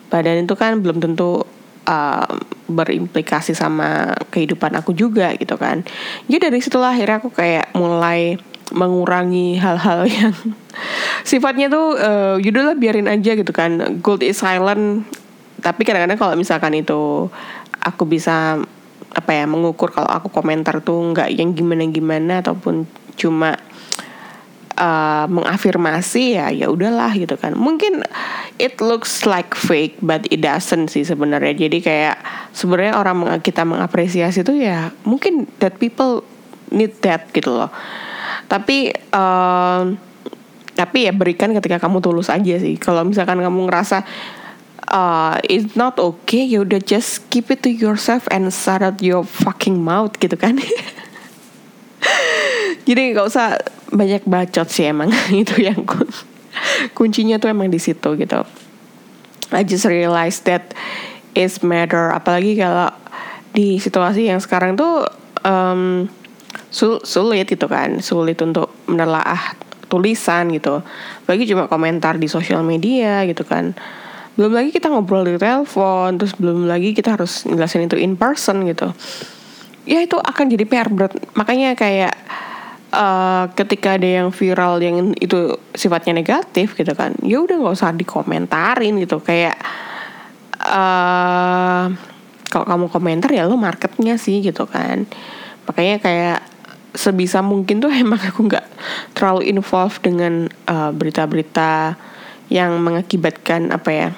Badan 0.08 0.48
itu 0.48 0.56
kan 0.56 0.80
belum 0.80 1.04
tentu 1.04 1.44
uh, 1.88 2.30
berimplikasi 2.68 3.56
sama 3.56 4.14
kehidupan 4.30 4.76
aku 4.78 4.94
juga 4.94 5.34
gitu 5.36 5.56
kan. 5.56 5.84
Jadi 6.28 6.38
dari 6.52 6.60
situlah 6.60 6.94
akhirnya 6.94 7.18
aku 7.24 7.30
kayak 7.32 7.74
mulai 7.76 8.38
mengurangi 8.68 9.56
hal-hal 9.56 10.04
yang 10.20 10.36
sifatnya 11.24 11.72
tuh 11.72 11.96
uh, 11.96 12.36
yaudah 12.40 12.76
biarin 12.76 13.08
aja 13.08 13.34
gitu 13.36 13.52
kan. 13.56 14.00
Gold 14.04 14.24
is 14.24 14.40
silent 14.40 15.08
tapi 15.68 15.84
kadang-kadang 15.84 16.16
kalau 16.16 16.36
misalkan 16.40 16.72
itu 16.80 17.28
aku 17.84 18.04
bisa 18.08 18.56
apa 19.12 19.32
ya 19.36 19.44
mengukur 19.44 19.92
kalau 19.92 20.08
aku 20.08 20.32
komentar 20.32 20.80
tuh 20.80 21.12
nggak 21.12 21.36
yang 21.36 21.52
gimana-gimana 21.52 22.40
ataupun 22.40 22.88
cuma 23.20 23.60
uh, 24.78 25.26
mengafirmasi 25.28 26.40
ya 26.40 26.48
ya 26.54 26.72
udahlah 26.72 27.12
gitu 27.18 27.36
kan. 27.36 27.58
Mungkin 27.58 28.06
it 28.62 28.80
looks 28.80 29.28
like 29.28 29.52
fake 29.58 30.00
but 30.00 30.24
it 30.32 30.40
doesn't 30.40 30.88
sih 30.88 31.04
sebenarnya. 31.04 31.68
Jadi 31.68 31.84
kayak 31.84 32.16
sebenarnya 32.56 32.96
orang 32.96 33.44
kita 33.44 33.68
mengapresiasi 33.68 34.48
itu 34.48 34.56
ya 34.56 34.96
mungkin 35.04 35.50
that 35.60 35.76
people 35.76 36.24
need 36.72 36.96
that 37.04 37.28
gitu 37.36 37.52
loh. 37.52 37.72
Tapi 38.48 38.96
uh, 39.12 39.92
tapi 40.78 41.10
ya 41.10 41.12
berikan 41.12 41.50
ketika 41.58 41.82
kamu 41.82 42.00
tulus 42.00 42.30
aja 42.30 42.56
sih. 42.62 42.78
Kalau 42.78 43.02
misalkan 43.02 43.42
kamu 43.42 43.66
ngerasa 43.66 44.06
uh, 44.92 45.40
it's 45.44 45.76
not 45.76 46.00
okay 46.00 46.48
ya 46.48 46.64
udah 46.64 46.80
just 46.80 47.28
keep 47.30 47.52
it 47.52 47.64
to 47.64 47.72
yourself 47.72 48.28
and 48.32 48.48
shut 48.52 48.80
out 48.80 49.00
your 49.04 49.24
fucking 49.24 49.84
mouth 49.84 50.16
gitu 50.20 50.36
kan. 50.40 50.60
Jadi 52.88 53.02
nggak 53.12 53.28
usah 53.28 53.60
banyak 53.92 54.24
bacot 54.24 54.68
sih 54.72 54.88
emang 54.88 55.12
itu 55.44 55.60
yang 55.60 55.84
kun 55.84 56.08
kuncinya 56.96 57.40
tuh 57.40 57.52
emang 57.52 57.68
di 57.68 57.80
situ 57.80 58.16
gitu. 58.16 58.40
I 59.52 59.64
just 59.64 59.88
realize 59.88 60.44
that 60.44 60.76
is 61.32 61.64
matter 61.64 62.12
apalagi 62.12 62.60
kalau 62.60 62.92
di 63.56 63.80
situasi 63.80 64.28
yang 64.28 64.44
sekarang 64.44 64.76
tuh 64.76 65.08
um, 65.48 66.12
sul 66.68 67.00
sulit 67.08 67.48
gitu 67.48 67.72
kan 67.72 68.04
sulit 68.04 68.40
untuk 68.44 68.72
menelaah 68.88 69.56
tulisan 69.88 70.52
gitu. 70.52 70.84
Bagi 71.24 71.48
cuma 71.48 71.72
komentar 71.72 72.20
di 72.20 72.28
sosial 72.28 72.64
media 72.64 73.24
gitu 73.24 73.48
kan 73.48 73.72
belum 74.38 74.54
lagi 74.54 74.70
kita 74.70 74.94
ngobrol 74.94 75.26
di 75.26 75.36
telepon 75.42 76.22
terus 76.22 76.38
belum 76.38 76.70
lagi 76.70 76.94
kita 76.94 77.18
harus 77.18 77.44
jelasin 77.50 77.90
itu 77.90 77.98
in 77.98 78.14
person 78.14 78.64
gitu. 78.70 78.94
Ya 79.90 80.06
itu 80.06 80.14
akan 80.22 80.46
jadi 80.54 80.64
PR 80.70 80.94
berat. 80.94 81.18
Makanya 81.34 81.74
kayak 81.74 82.14
uh, 82.94 83.50
ketika 83.58 83.98
ada 83.98 84.06
yang 84.06 84.30
viral 84.30 84.78
yang 84.78 85.18
itu 85.18 85.58
sifatnya 85.74 86.22
negatif 86.22 86.78
gitu 86.78 86.94
kan 86.94 87.18
ya 87.26 87.42
udah 87.42 87.58
nggak 87.58 87.76
usah 87.82 87.98
dikomentarin 87.98 89.02
gitu. 89.02 89.18
Kayak 89.26 89.58
uh, 90.62 91.90
kalau 92.54 92.66
kamu 92.70 92.86
komentar 92.94 93.34
ya 93.34 93.50
lo 93.50 93.58
marketnya 93.58 94.22
sih 94.22 94.46
gitu 94.46 94.70
kan. 94.70 95.10
Makanya 95.66 95.98
kayak 95.98 96.40
sebisa 96.94 97.42
mungkin 97.42 97.82
tuh 97.82 97.90
emang 98.06 98.22
aku 98.22 98.46
nggak 98.46 98.66
terlalu 99.18 99.50
involved 99.50 100.06
dengan 100.06 100.46
uh, 100.70 100.94
berita-berita 100.94 101.98
yang 102.48 102.80
mengakibatkan 102.80 103.76
apa 103.76 103.90
ya 103.92 104.10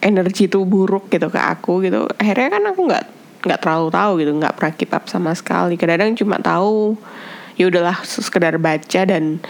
energi 0.00 0.48
itu 0.48 0.64
buruk 0.64 1.12
gitu 1.12 1.28
ke 1.28 1.40
aku 1.40 1.84
gitu 1.84 2.08
akhirnya 2.16 2.48
kan 2.58 2.62
aku 2.72 2.80
nggak 2.88 3.04
nggak 3.40 3.60
terlalu 3.60 3.88
tahu 3.88 4.12
gitu 4.20 4.32
nggak 4.36 4.54
pernah 4.56 4.72
keep 4.76 4.92
up 4.92 5.04
sama 5.08 5.32
sekali 5.32 5.80
kadang-kadang 5.80 6.16
cuma 6.16 6.36
tahu 6.40 6.96
ya 7.56 7.68
udahlah 7.68 7.96
sekedar 8.04 8.56
baca 8.56 9.00
dan 9.04 9.40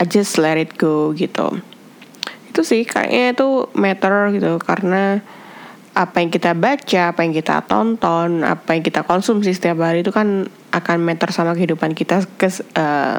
I 0.00 0.04
just 0.06 0.38
let 0.38 0.56
it 0.58 0.78
go 0.78 1.12
gitu 1.14 1.62
itu 2.50 2.60
sih 2.66 2.82
kayaknya 2.82 3.38
itu 3.38 3.70
matter 3.78 4.34
gitu 4.34 4.58
karena 4.58 5.22
apa 5.90 6.22
yang 6.22 6.30
kita 6.30 6.54
baca, 6.54 7.02
apa 7.10 7.20
yang 7.26 7.34
kita 7.34 7.66
tonton, 7.66 8.46
apa 8.46 8.78
yang 8.78 8.82
kita 8.86 9.02
konsumsi 9.02 9.50
setiap 9.50 9.82
hari 9.82 10.06
itu 10.06 10.14
kan 10.14 10.46
akan 10.70 10.96
matter 11.02 11.34
sama 11.34 11.58
kehidupan 11.58 11.98
kita 11.98 12.22
ke 12.38 12.46
uh, 12.78 13.18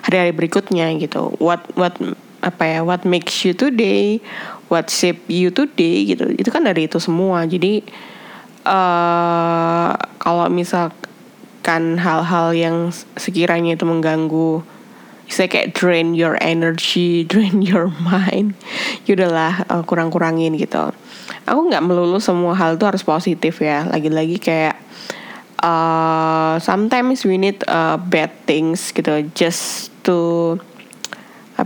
hari-hari 0.00 0.32
berikutnya 0.32 0.88
gitu. 0.96 1.36
What 1.36 1.68
what 1.76 2.00
apa 2.40 2.64
ya? 2.64 2.80
What 2.80 3.04
makes 3.04 3.44
you 3.44 3.52
today? 3.52 4.24
What 4.72 4.90
shape 4.90 5.22
you 5.30 5.52
today 5.52 6.06
gitu 6.06 6.30
itu 6.34 6.48
kan 6.50 6.66
dari 6.66 6.90
itu 6.90 6.98
semua 6.98 7.46
jadi 7.46 7.82
uh, 8.66 9.94
kalau 10.18 10.46
misalkan 10.50 11.98
hal-hal 11.98 12.50
yang 12.52 12.90
sekiranya 13.14 13.78
itu 13.78 13.86
mengganggu 13.86 14.66
saya 15.26 15.50
kayak 15.50 15.74
drain 15.74 16.14
your 16.14 16.38
energy, 16.38 17.22
drain 17.30 17.58
your 17.58 17.90
mind. 17.98 18.54
Yaudahlah 19.10 19.66
uh, 19.66 19.82
kurang-kurangin 19.82 20.54
gitu. 20.54 20.94
Aku 21.46 21.60
nggak 21.66 21.82
melulu 21.82 22.22
semua 22.22 22.54
hal 22.54 22.78
itu 22.78 22.86
harus 22.86 23.02
positif 23.02 23.58
ya. 23.58 23.86
Lagi-lagi 23.90 24.38
kayak 24.38 24.78
uh, 25.62 26.58
sometimes 26.62 27.26
we 27.26 27.38
need 27.38 27.58
uh, 27.66 27.98
bad 27.98 28.30
things 28.46 28.94
gitu 28.94 29.26
just 29.34 29.90
to 30.06 30.58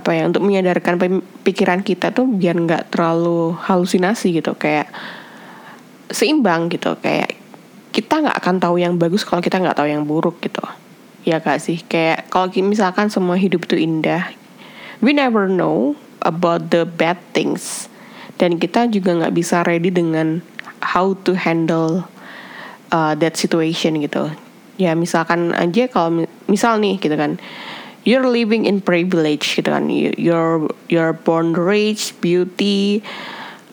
apa 0.01 0.17
ya 0.17 0.25
untuk 0.25 0.41
menyadarkan 0.41 1.21
pikiran 1.45 1.85
kita 1.85 2.17
tuh 2.17 2.25
biar 2.25 2.57
nggak 2.57 2.97
terlalu 2.97 3.53
halusinasi 3.61 4.41
gitu 4.41 4.57
kayak 4.57 4.89
seimbang 6.09 6.73
gitu 6.73 6.97
kayak 6.99 7.37
kita 7.93 8.25
nggak 8.25 8.37
akan 8.41 8.57
tahu 8.57 8.81
yang 8.81 8.97
bagus 8.97 9.29
kalau 9.29 9.45
kita 9.45 9.61
nggak 9.61 9.77
tahu 9.77 9.89
yang 9.93 10.09
buruk 10.09 10.41
gitu. 10.41 10.63
Ya 11.21 11.37
gak 11.37 11.61
sih? 11.61 11.85
Kayak 11.85 12.33
kalau 12.33 12.49
misalkan 12.65 13.13
semua 13.13 13.37
hidup 13.37 13.69
itu 13.69 13.77
indah 13.77 14.25
we 15.05 15.13
never 15.13 15.49
know 15.49 15.97
about 16.25 16.73
the 16.73 16.89
bad 16.89 17.21
things. 17.37 17.93
Dan 18.41 18.57
kita 18.57 18.89
juga 18.89 19.13
nggak 19.21 19.37
bisa 19.37 19.61
ready 19.69 19.93
dengan 19.93 20.41
how 20.81 21.13
to 21.29 21.37
handle 21.37 22.09
uh, 22.89 23.13
that 23.21 23.37
situation 23.37 24.01
gitu. 24.01 24.33
Ya 24.81 24.97
misalkan 24.97 25.53
aja 25.53 25.93
kalau 25.93 26.25
misal 26.49 26.81
nih 26.81 26.97
gitu 26.97 27.13
kan 27.21 27.37
you're 28.05 28.29
living 28.29 28.65
in 28.65 28.81
privilege 28.81 29.57
gitu 29.57 29.69
kan. 29.69 29.89
You're 29.93 30.69
you're 30.89 31.13
born 31.13 31.53
rich 31.53 32.17
beauty 32.25 33.05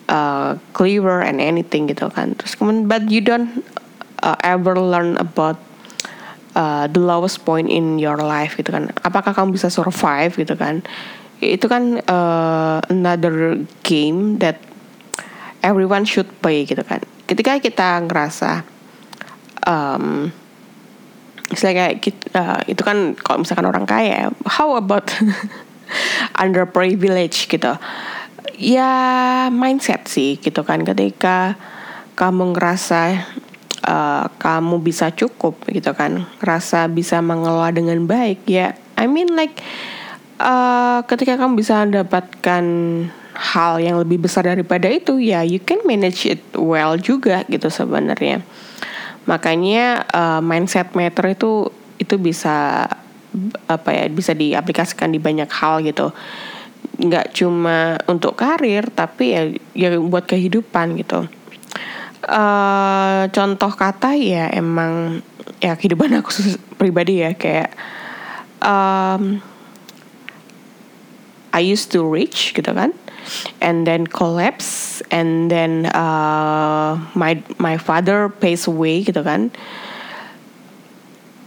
uh, 0.08 0.56
clever 0.76 1.20
and 1.24 1.40
anything 1.40 1.88
gitu 1.88 2.12
kan. 2.12 2.36
Terus 2.36 2.56
kemudian 2.56 2.88
but 2.88 3.08
you 3.08 3.24
don't 3.24 3.64
uh, 4.22 4.36
ever 4.44 4.76
learn 4.76 5.16
about 5.16 5.56
uh, 6.56 6.86
the 6.90 7.00
lowest 7.00 7.44
point 7.44 7.70
in 7.72 7.96
your 7.96 8.18
life 8.18 8.56
gitu 8.58 8.72
kan. 8.74 8.92
Apakah 9.04 9.32
kamu 9.32 9.56
bisa 9.56 9.72
survive 9.72 10.36
gitu 10.36 10.54
kan. 10.58 10.84
Itu 11.38 11.70
kan 11.70 12.02
uh, 12.10 12.82
another 12.90 13.62
game 13.86 14.42
that 14.42 14.58
everyone 15.62 16.02
should 16.02 16.28
play 16.42 16.66
gitu 16.66 16.82
kan. 16.82 17.00
Ketika 17.28 17.60
kita 17.62 18.02
ngerasa 18.08 18.66
um, 19.68 20.32
misalnya 21.48 21.88
kayak 21.88 21.94
gitu, 22.04 22.24
uh, 22.36 22.60
itu 22.68 22.82
kan 22.84 23.16
kalau 23.18 23.44
misalkan 23.44 23.66
orang 23.68 23.84
kaya 23.88 24.32
how 24.44 24.76
about 24.76 25.08
underprivileged 26.42 27.48
gitu? 27.48 27.72
Ya 28.58 28.92
mindset 29.54 30.08
sih 30.10 30.36
gitu 30.38 30.62
kan. 30.66 30.82
Ketika 30.82 31.56
kamu 32.18 32.58
ngerasa 32.58 33.22
uh, 33.88 34.26
kamu 34.36 34.82
bisa 34.82 35.14
cukup 35.14 35.62
gitu 35.70 35.94
kan 35.96 36.26
ngerasa 36.42 36.90
bisa 36.92 37.22
mengelola 37.22 37.72
dengan 37.72 38.04
baik 38.04 38.44
ya 38.50 38.74
I 38.98 39.06
mean 39.06 39.32
like 39.38 39.62
uh, 40.42 41.06
ketika 41.08 41.40
kamu 41.40 41.62
bisa 41.62 41.86
mendapatkan 41.86 42.64
hal 43.38 43.78
yang 43.78 44.02
lebih 44.02 44.18
besar 44.18 44.50
daripada 44.50 44.90
itu 44.90 45.22
ya 45.22 45.46
you 45.46 45.62
can 45.62 45.78
manage 45.86 46.26
it 46.26 46.42
well 46.58 46.98
juga 46.98 47.46
gitu 47.46 47.70
sebenarnya 47.70 48.42
makanya 49.28 50.08
uh, 50.08 50.40
mindset 50.40 50.96
matter 50.96 51.36
itu 51.36 51.68
itu 52.00 52.16
bisa 52.16 52.88
apa 53.68 53.90
ya 53.92 54.08
bisa 54.08 54.32
diaplikasikan 54.32 55.12
di 55.12 55.20
banyak 55.20 55.52
hal 55.52 55.84
gitu. 55.84 56.16
Nggak 56.98 57.36
cuma 57.36 58.00
untuk 58.08 58.40
karir 58.40 58.88
tapi 58.88 59.36
ya 59.36 59.42
ya 59.76 59.88
buat 60.00 60.24
kehidupan 60.24 60.96
gitu. 60.96 61.28
Uh, 62.24 63.30
contoh 63.30 63.70
kata 63.70 64.16
ya 64.18 64.50
emang 64.50 65.22
ya 65.62 65.78
kehidupan 65.78 66.18
aku 66.18 66.34
pribadi 66.80 67.22
ya 67.22 67.36
kayak 67.36 67.70
um, 68.64 69.38
I 71.54 71.62
used 71.62 71.94
to 71.94 72.02
reach 72.02 72.56
gitu 72.56 72.74
kan 72.74 72.90
and 73.60 73.86
then 73.86 74.06
collapse 74.06 75.00
and 75.10 75.50
then 75.50 75.86
uh, 75.92 76.98
my 77.14 77.40
my 77.58 77.76
father 77.76 78.28
pays 78.28 78.66
away 78.68 79.02
gitu 79.04 79.20
kan. 79.24 79.50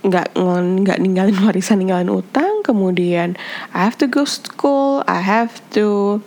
Nggak 0.01 0.33
nggak 0.37 0.97
ninggalin 0.97 1.37
warisan 1.45 1.83
ninggalin 1.83 2.11
utang. 2.11 2.63
Kemudian 2.65 3.37
I 3.75 3.85
have 3.85 3.97
to 4.01 4.07
go 4.07 4.25
school. 4.25 5.05
I 5.05 5.21
have 5.21 5.61
to 5.77 6.19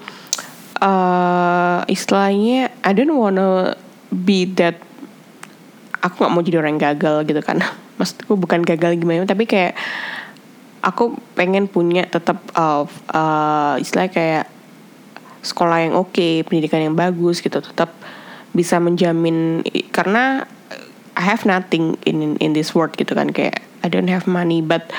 uh, 0.80 1.82
istilahnya 1.90 2.70
I 2.82 2.90
don't 2.94 3.14
wanna 3.14 3.78
be 4.10 4.46
that 4.60 4.78
aku 6.04 6.24
nggak 6.24 6.32
mau 6.32 6.42
jadi 6.44 6.58
orang 6.60 6.78
gagal 6.78 7.26
gitu 7.26 7.40
kan. 7.42 7.62
Maksudku 7.98 8.34
bukan 8.34 8.66
gagal 8.66 8.98
gimana 8.98 9.22
tapi 9.22 9.46
kayak 9.46 9.78
aku 10.84 11.16
pengen 11.32 11.64
punya 11.64 12.04
tetap 12.04 12.44
uh, 12.52 12.84
uh, 13.08 13.74
istilah 13.80 14.12
kayak 14.12 14.53
sekolah 15.44 15.84
yang 15.84 15.94
oke, 15.94 16.16
okay, 16.16 16.40
pendidikan 16.42 16.80
yang 16.80 16.96
bagus 16.96 17.44
gitu, 17.44 17.60
tetap 17.60 17.92
bisa 18.54 18.78
menjamin 18.80 19.60
karena 19.90 20.48
I 21.14 21.22
have 21.22 21.46
nothing 21.46 21.98
in 22.06 22.38
in 22.38 22.54
this 22.54 22.74
world 22.74 22.94
gitu 22.98 23.14
kan 23.14 23.30
kayak 23.30 23.62
I 23.82 23.90
don't 23.90 24.10
have 24.10 24.26
money 24.26 24.62
but 24.62 24.90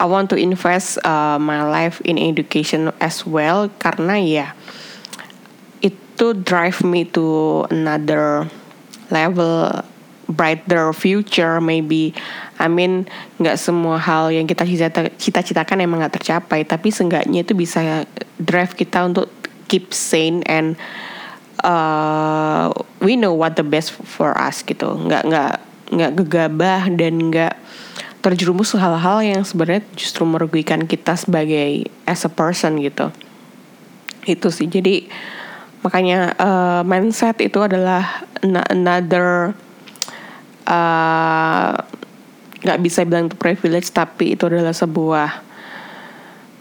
I 0.00 0.08
want 0.08 0.32
to 0.32 0.36
invest 0.40 0.96
uh, 1.04 1.36
my 1.36 1.64
life 1.64 2.00
in 2.04 2.16
education 2.16 2.88
as 3.00 3.28
well 3.28 3.68
karena 3.80 4.16
ya 4.20 4.46
itu 5.84 6.36
drive 6.36 6.84
me 6.84 7.08
to 7.12 7.64
another 7.68 8.48
level 9.08 9.84
brighter 10.30 10.94
future 10.94 11.58
maybe. 11.58 12.14
I 12.60 12.68
mean 12.68 13.08
nggak 13.40 13.56
semua 13.56 13.96
hal 13.96 14.28
yang 14.32 14.44
kita 14.44 14.64
cita-citakan 15.16 15.80
emang 15.80 16.04
nggak 16.04 16.20
tercapai 16.20 16.64
tapi 16.68 16.92
seenggaknya 16.92 17.44
itu 17.44 17.56
bisa 17.56 18.04
drive 18.36 18.76
kita 18.76 19.04
untuk 19.04 19.39
keep 19.70 19.94
sane 19.94 20.42
and 20.50 20.74
uh, 21.62 22.74
we 22.98 23.14
know 23.14 23.30
what 23.30 23.54
the 23.54 23.62
best 23.62 23.94
for 23.94 24.34
us 24.34 24.66
gitu. 24.66 24.98
Nggak 25.06 25.22
nggak 25.30 25.54
nggak 25.94 26.12
gegabah 26.18 26.82
dan 26.98 27.30
nggak 27.30 27.54
terjerumus 28.20 28.76
hal-hal 28.76 29.22
yang 29.24 29.42
sebenarnya 29.46 29.86
justru 29.96 30.26
merugikan 30.28 30.84
kita 30.84 31.14
sebagai 31.14 31.86
as 32.04 32.26
a 32.26 32.30
person 32.32 32.82
gitu. 32.82 33.14
Itu 34.26 34.50
sih. 34.50 34.66
Jadi 34.66 35.06
makanya 35.80 36.36
uh, 36.36 36.82
mindset 36.84 37.40
itu 37.40 37.56
adalah 37.64 38.26
another 38.68 39.56
uh, 40.68 41.72
nggak 42.60 42.78
uh, 42.78 42.82
bisa 42.84 43.08
bilang 43.08 43.32
itu 43.32 43.36
privilege 43.40 43.88
tapi 43.88 44.36
itu 44.36 44.44
adalah 44.44 44.76
sebuah 44.76 45.40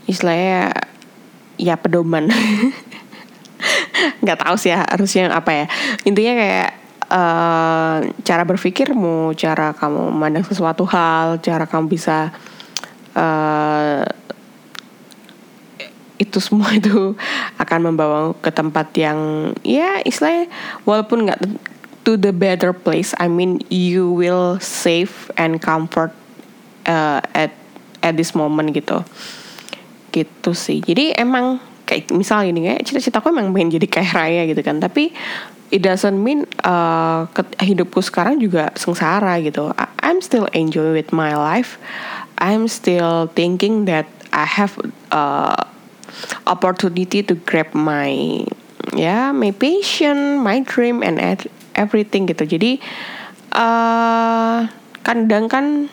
istilahnya 0.07 0.71
ya 1.59 1.75
pedoman 1.75 2.31
nggak 4.23 4.39
tahu 4.45 4.55
sih 4.55 4.71
ya 4.71 4.85
harusnya 4.85 5.31
apa 5.33 5.51
ya. 5.51 5.65
Intinya 6.05 6.33
kayak 6.37 6.69
uh, 7.09 7.97
cara 8.23 8.43
berpikirmu 8.45 9.33
cara 9.35 9.73
kamu 9.73 10.13
memandang 10.13 10.45
sesuatu 10.45 10.85
hal 10.87 11.41
cara 11.41 11.65
kamu 11.65 11.85
bisa 11.89 12.31
uh, 13.17 14.03
itu 16.19 16.37
semua 16.43 16.75
itu 16.79 17.15
akan 17.57 17.79
membawa 17.91 18.35
ke 18.37 18.51
tempat 18.51 18.91
yang 18.95 19.51
ya 19.63 20.03
istilahnya 20.03 20.51
walaupun 20.83 21.27
nggak 21.27 21.39
to 22.03 22.15
the 22.19 22.31
better 22.31 22.71
place 22.71 23.15
I 23.17 23.27
mean 23.27 23.63
you 23.71 24.11
will 24.11 24.59
safe 24.59 25.31
and 25.39 25.59
comfort 25.63 26.11
uh, 26.87 27.21
at 27.35 27.55
at 28.03 28.15
this 28.15 28.35
moment 28.35 28.71
gitu. 28.71 29.03
Gitu 30.09 30.51
sih. 30.55 30.81
Jadi 30.81 31.13
emang 31.15 31.61
kayak 31.89 32.13
misal 32.13 32.45
ini 32.45 32.69
kayak 32.69 32.85
cita-citaku 32.85 33.33
emang 33.33 33.49
pengen 33.49 33.81
jadi 33.81 33.87
kaya 33.89 34.09
raya 34.13 34.41
gitu 34.45 34.61
kan. 34.61 34.77
Tapi 34.77 35.09
it 35.73 35.81
doesn't 35.81 36.21
mean 36.21 36.45
uh, 36.61 37.25
hidupku 37.57 38.05
sekarang 38.05 38.37
juga 38.37 38.69
sengsara 38.77 39.41
gitu. 39.41 39.73
I'm 40.05 40.21
still 40.21 40.45
enjoy 40.53 40.93
with 40.93 41.09
my 41.09 41.33
life. 41.33 41.81
I'm 42.37 42.69
still 42.69 43.33
thinking 43.33 43.89
that 43.89 44.05
I 44.29 44.45
have 44.45 44.77
uh, 45.09 45.57
opportunity 46.45 47.25
to 47.25 47.33
grab 47.49 47.73
my 47.73 48.45
ya 48.93 48.97
yeah, 48.97 49.25
my 49.33 49.49
passion, 49.53 50.41
my 50.41 50.61
dream 50.61 51.01
and 51.01 51.17
everything 51.73 52.29
gitu. 52.29 52.45
Jadi 52.45 52.81
uh, 53.53 54.65
kadang 55.01 55.49
kan 55.49 55.89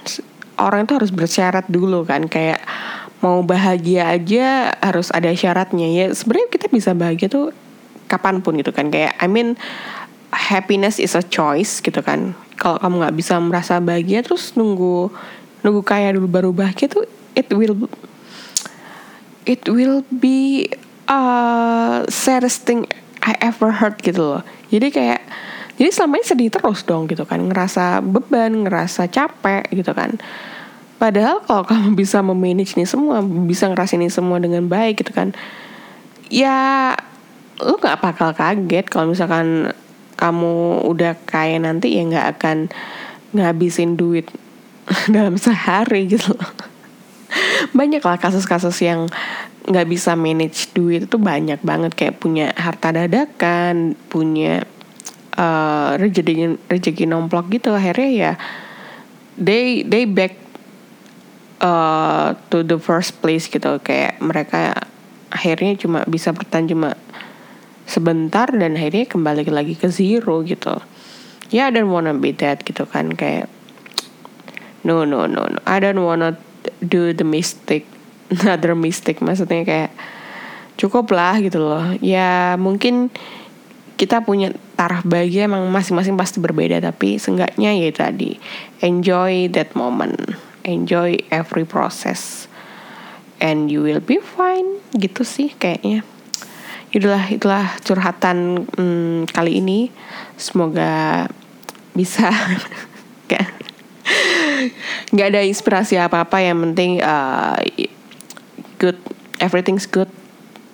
orang 0.57 0.89
itu 0.89 0.93
harus 0.97 1.13
bersyarat 1.13 1.69
dulu 1.69 2.05
kan. 2.05 2.29
Kayak 2.29 2.61
mau 3.27 3.43
bahagia 3.43 4.15
aja 4.15 4.71
harus 4.79 5.11
ada 5.11 5.35
syaratnya 5.35 5.91
ya. 5.91 6.07
Sebenarnya 6.15 6.47
kita 6.55 6.71
bisa 6.71 6.95
bahagia 6.95 7.27
tuh 7.27 7.51
kapan 8.07 8.39
pun 8.39 8.55
gitu 8.55 8.71
kan 8.71 8.87
kayak 8.87 9.19
I 9.19 9.27
mean 9.27 9.59
happiness 10.31 11.03
is 11.03 11.19
a 11.19 11.25
choice 11.27 11.83
gitu 11.83 11.99
kan. 12.07 12.39
Kalau 12.55 12.79
kamu 12.79 13.03
nggak 13.03 13.17
bisa 13.19 13.35
merasa 13.43 13.83
bahagia 13.83 14.23
terus 14.23 14.55
nunggu 14.55 15.11
nunggu 15.67 15.83
kaya 15.83 16.15
dulu 16.15 16.31
baru 16.31 16.51
bahagia 16.55 16.87
tuh 16.87 17.03
it 17.35 17.51
will 17.51 17.91
it 19.43 19.67
will 19.67 20.07
be 20.15 20.71
uh, 21.11 22.07
saddest 22.07 22.63
thing 22.63 22.87
I 23.27 23.35
ever 23.43 23.75
heard 23.75 23.99
gitu 24.07 24.39
loh. 24.39 24.43
Jadi 24.71 24.95
kayak 24.95 25.21
jadi 25.77 25.91
selama 25.93 26.17
ini 26.17 26.25
sedih 26.25 26.49
terus 26.49 26.81
dong 26.89 27.05
gitu 27.05 27.29
kan, 27.29 27.37
ngerasa 27.37 28.01
beban, 28.01 28.65
ngerasa 28.65 29.13
capek 29.13 29.69
gitu 29.77 29.93
kan. 29.93 30.17
Padahal 30.97 31.45
kalau 31.45 31.65
kamu 31.71 31.97
bisa 31.97 32.21
memanage 32.25 32.75
ini 32.77 32.89
semua, 32.89 33.21
bisa 33.23 33.69
ngerasain 33.69 34.01
ini 34.01 34.13
semua 34.13 34.41
dengan 34.41 34.67
baik 34.69 35.05
gitu 35.05 35.13
kan, 35.13 35.37
ya 36.33 36.93
lu 37.57 37.81
nggak 37.81 38.05
bakal 38.05 38.37
kaget 38.37 38.87
kalau 38.93 39.17
misalkan 39.17 39.73
kamu 40.17 40.85
udah 40.85 41.17
kaya 41.25 41.57
nanti 41.57 41.97
ya 41.97 42.05
nggak 42.05 42.29
akan 42.37 42.57
ngabisin 43.37 43.97
duit 43.97 44.29
dalam 45.15 45.37
sehari 45.41 46.09
gitu. 46.09 46.33
Loh 46.37 46.77
banyak 47.73 48.03
lah 48.03 48.19
kasus-kasus 48.21 48.77
yang 48.83 49.11
nggak 49.67 49.87
bisa 49.91 50.15
manage 50.15 50.71
duit 50.73 51.11
itu 51.11 51.19
banyak 51.19 51.59
banget 51.67 51.93
kayak 51.99 52.23
punya 52.23 52.55
harta 52.55 52.95
dadakan 52.95 53.99
punya 54.07 54.63
uh, 55.35 55.99
rezeki 55.99 56.61
rezeki 56.71 57.05
nomplok 57.11 57.51
gitu. 57.51 57.75
Akhirnya 57.75 58.11
ya 58.11 58.33
they 59.35 59.83
they 59.83 60.07
back 60.07 60.39
uh, 61.61 62.37
to 62.53 62.63
the 62.67 62.79
first 62.81 63.21
place 63.21 63.49
gitu. 63.49 63.79
Kayak 63.81 64.21
mereka 64.21 64.75
akhirnya 65.31 65.77
cuma 65.77 66.03
bisa 66.09 66.33
bertahan 66.33 66.71
cuma 66.71 66.97
sebentar 67.87 68.51
dan 68.51 68.75
akhirnya 68.75 69.07
kembali 69.07 69.47
lagi 69.49 69.75
ke 69.79 69.89
zero 69.89 70.43
gitu. 70.43 70.77
Ya 71.55 71.67
yeah, 71.67 71.67
I 71.71 71.75
don't 71.75 71.93
wanna 71.93 72.17
be 72.17 72.35
that 72.43 72.67
gitu 72.67 72.85
kan. 72.89 73.15
Kayak 73.15 73.47
no 74.83 75.07
no 75.07 75.31
no 75.31 75.47
no. 75.47 75.59
I 75.65 75.79
don't 75.79 76.03
wanna 76.03 76.35
do 76.83 77.15
the 77.15 77.27
mistake 77.27 77.87
another 78.35 78.75
mistake. 78.75 79.23
Maksudnya 79.23 79.63
kayak 79.63 79.93
cukup 80.77 81.09
lah 81.15 81.39
gitu 81.39 81.63
loh. 81.63 81.95
Ya 82.03 82.59
mungkin 82.59 83.15
kita 83.97 84.21
punya 84.21 84.53
taraf 84.77 85.09
bahagia 85.09 85.49
emang 85.49 85.65
masing-masing 85.73 86.21
pasti 86.21 86.37
berbeda 86.37 86.85
tapi 86.85 87.17
seenggaknya 87.17 87.73
ya 87.81 87.89
tadi 87.97 88.37
enjoy 88.85 89.49
that 89.49 89.73
moment 89.73 90.37
enjoy 90.67 91.23
every 91.31 91.65
process. 91.65 92.51
And 93.39 93.71
you 93.71 93.87
will 93.87 94.03
be 94.03 94.19
fine 94.19 94.83
gitu 94.99 95.23
sih 95.23 95.55
kayaknya. 95.57 96.03
Itulah 96.91 97.25
itulah 97.31 97.65
curhatan 97.87 98.67
hmm, 98.75 99.31
kali 99.31 99.63
ini. 99.63 99.89
Semoga 100.35 101.25
bisa 101.95 102.29
nggak. 103.31 103.47
Ada 105.15 105.47
inspirasi 105.47 106.01
apa 106.01 106.27
apa 106.27 106.43
yang 106.43 106.59
penting 106.73 106.99
uh, 107.01 107.57
good 108.83 108.99
everything's 109.39 109.87
good. 109.87 110.11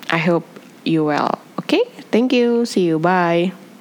I 0.08 0.22
hope 0.22 0.46
you 0.86 1.04
well. 1.04 1.42
Okay? 1.60 1.82
Thank 2.14 2.32
you. 2.32 2.64
See 2.64 2.86
you. 2.86 3.02
Bye 3.02 3.71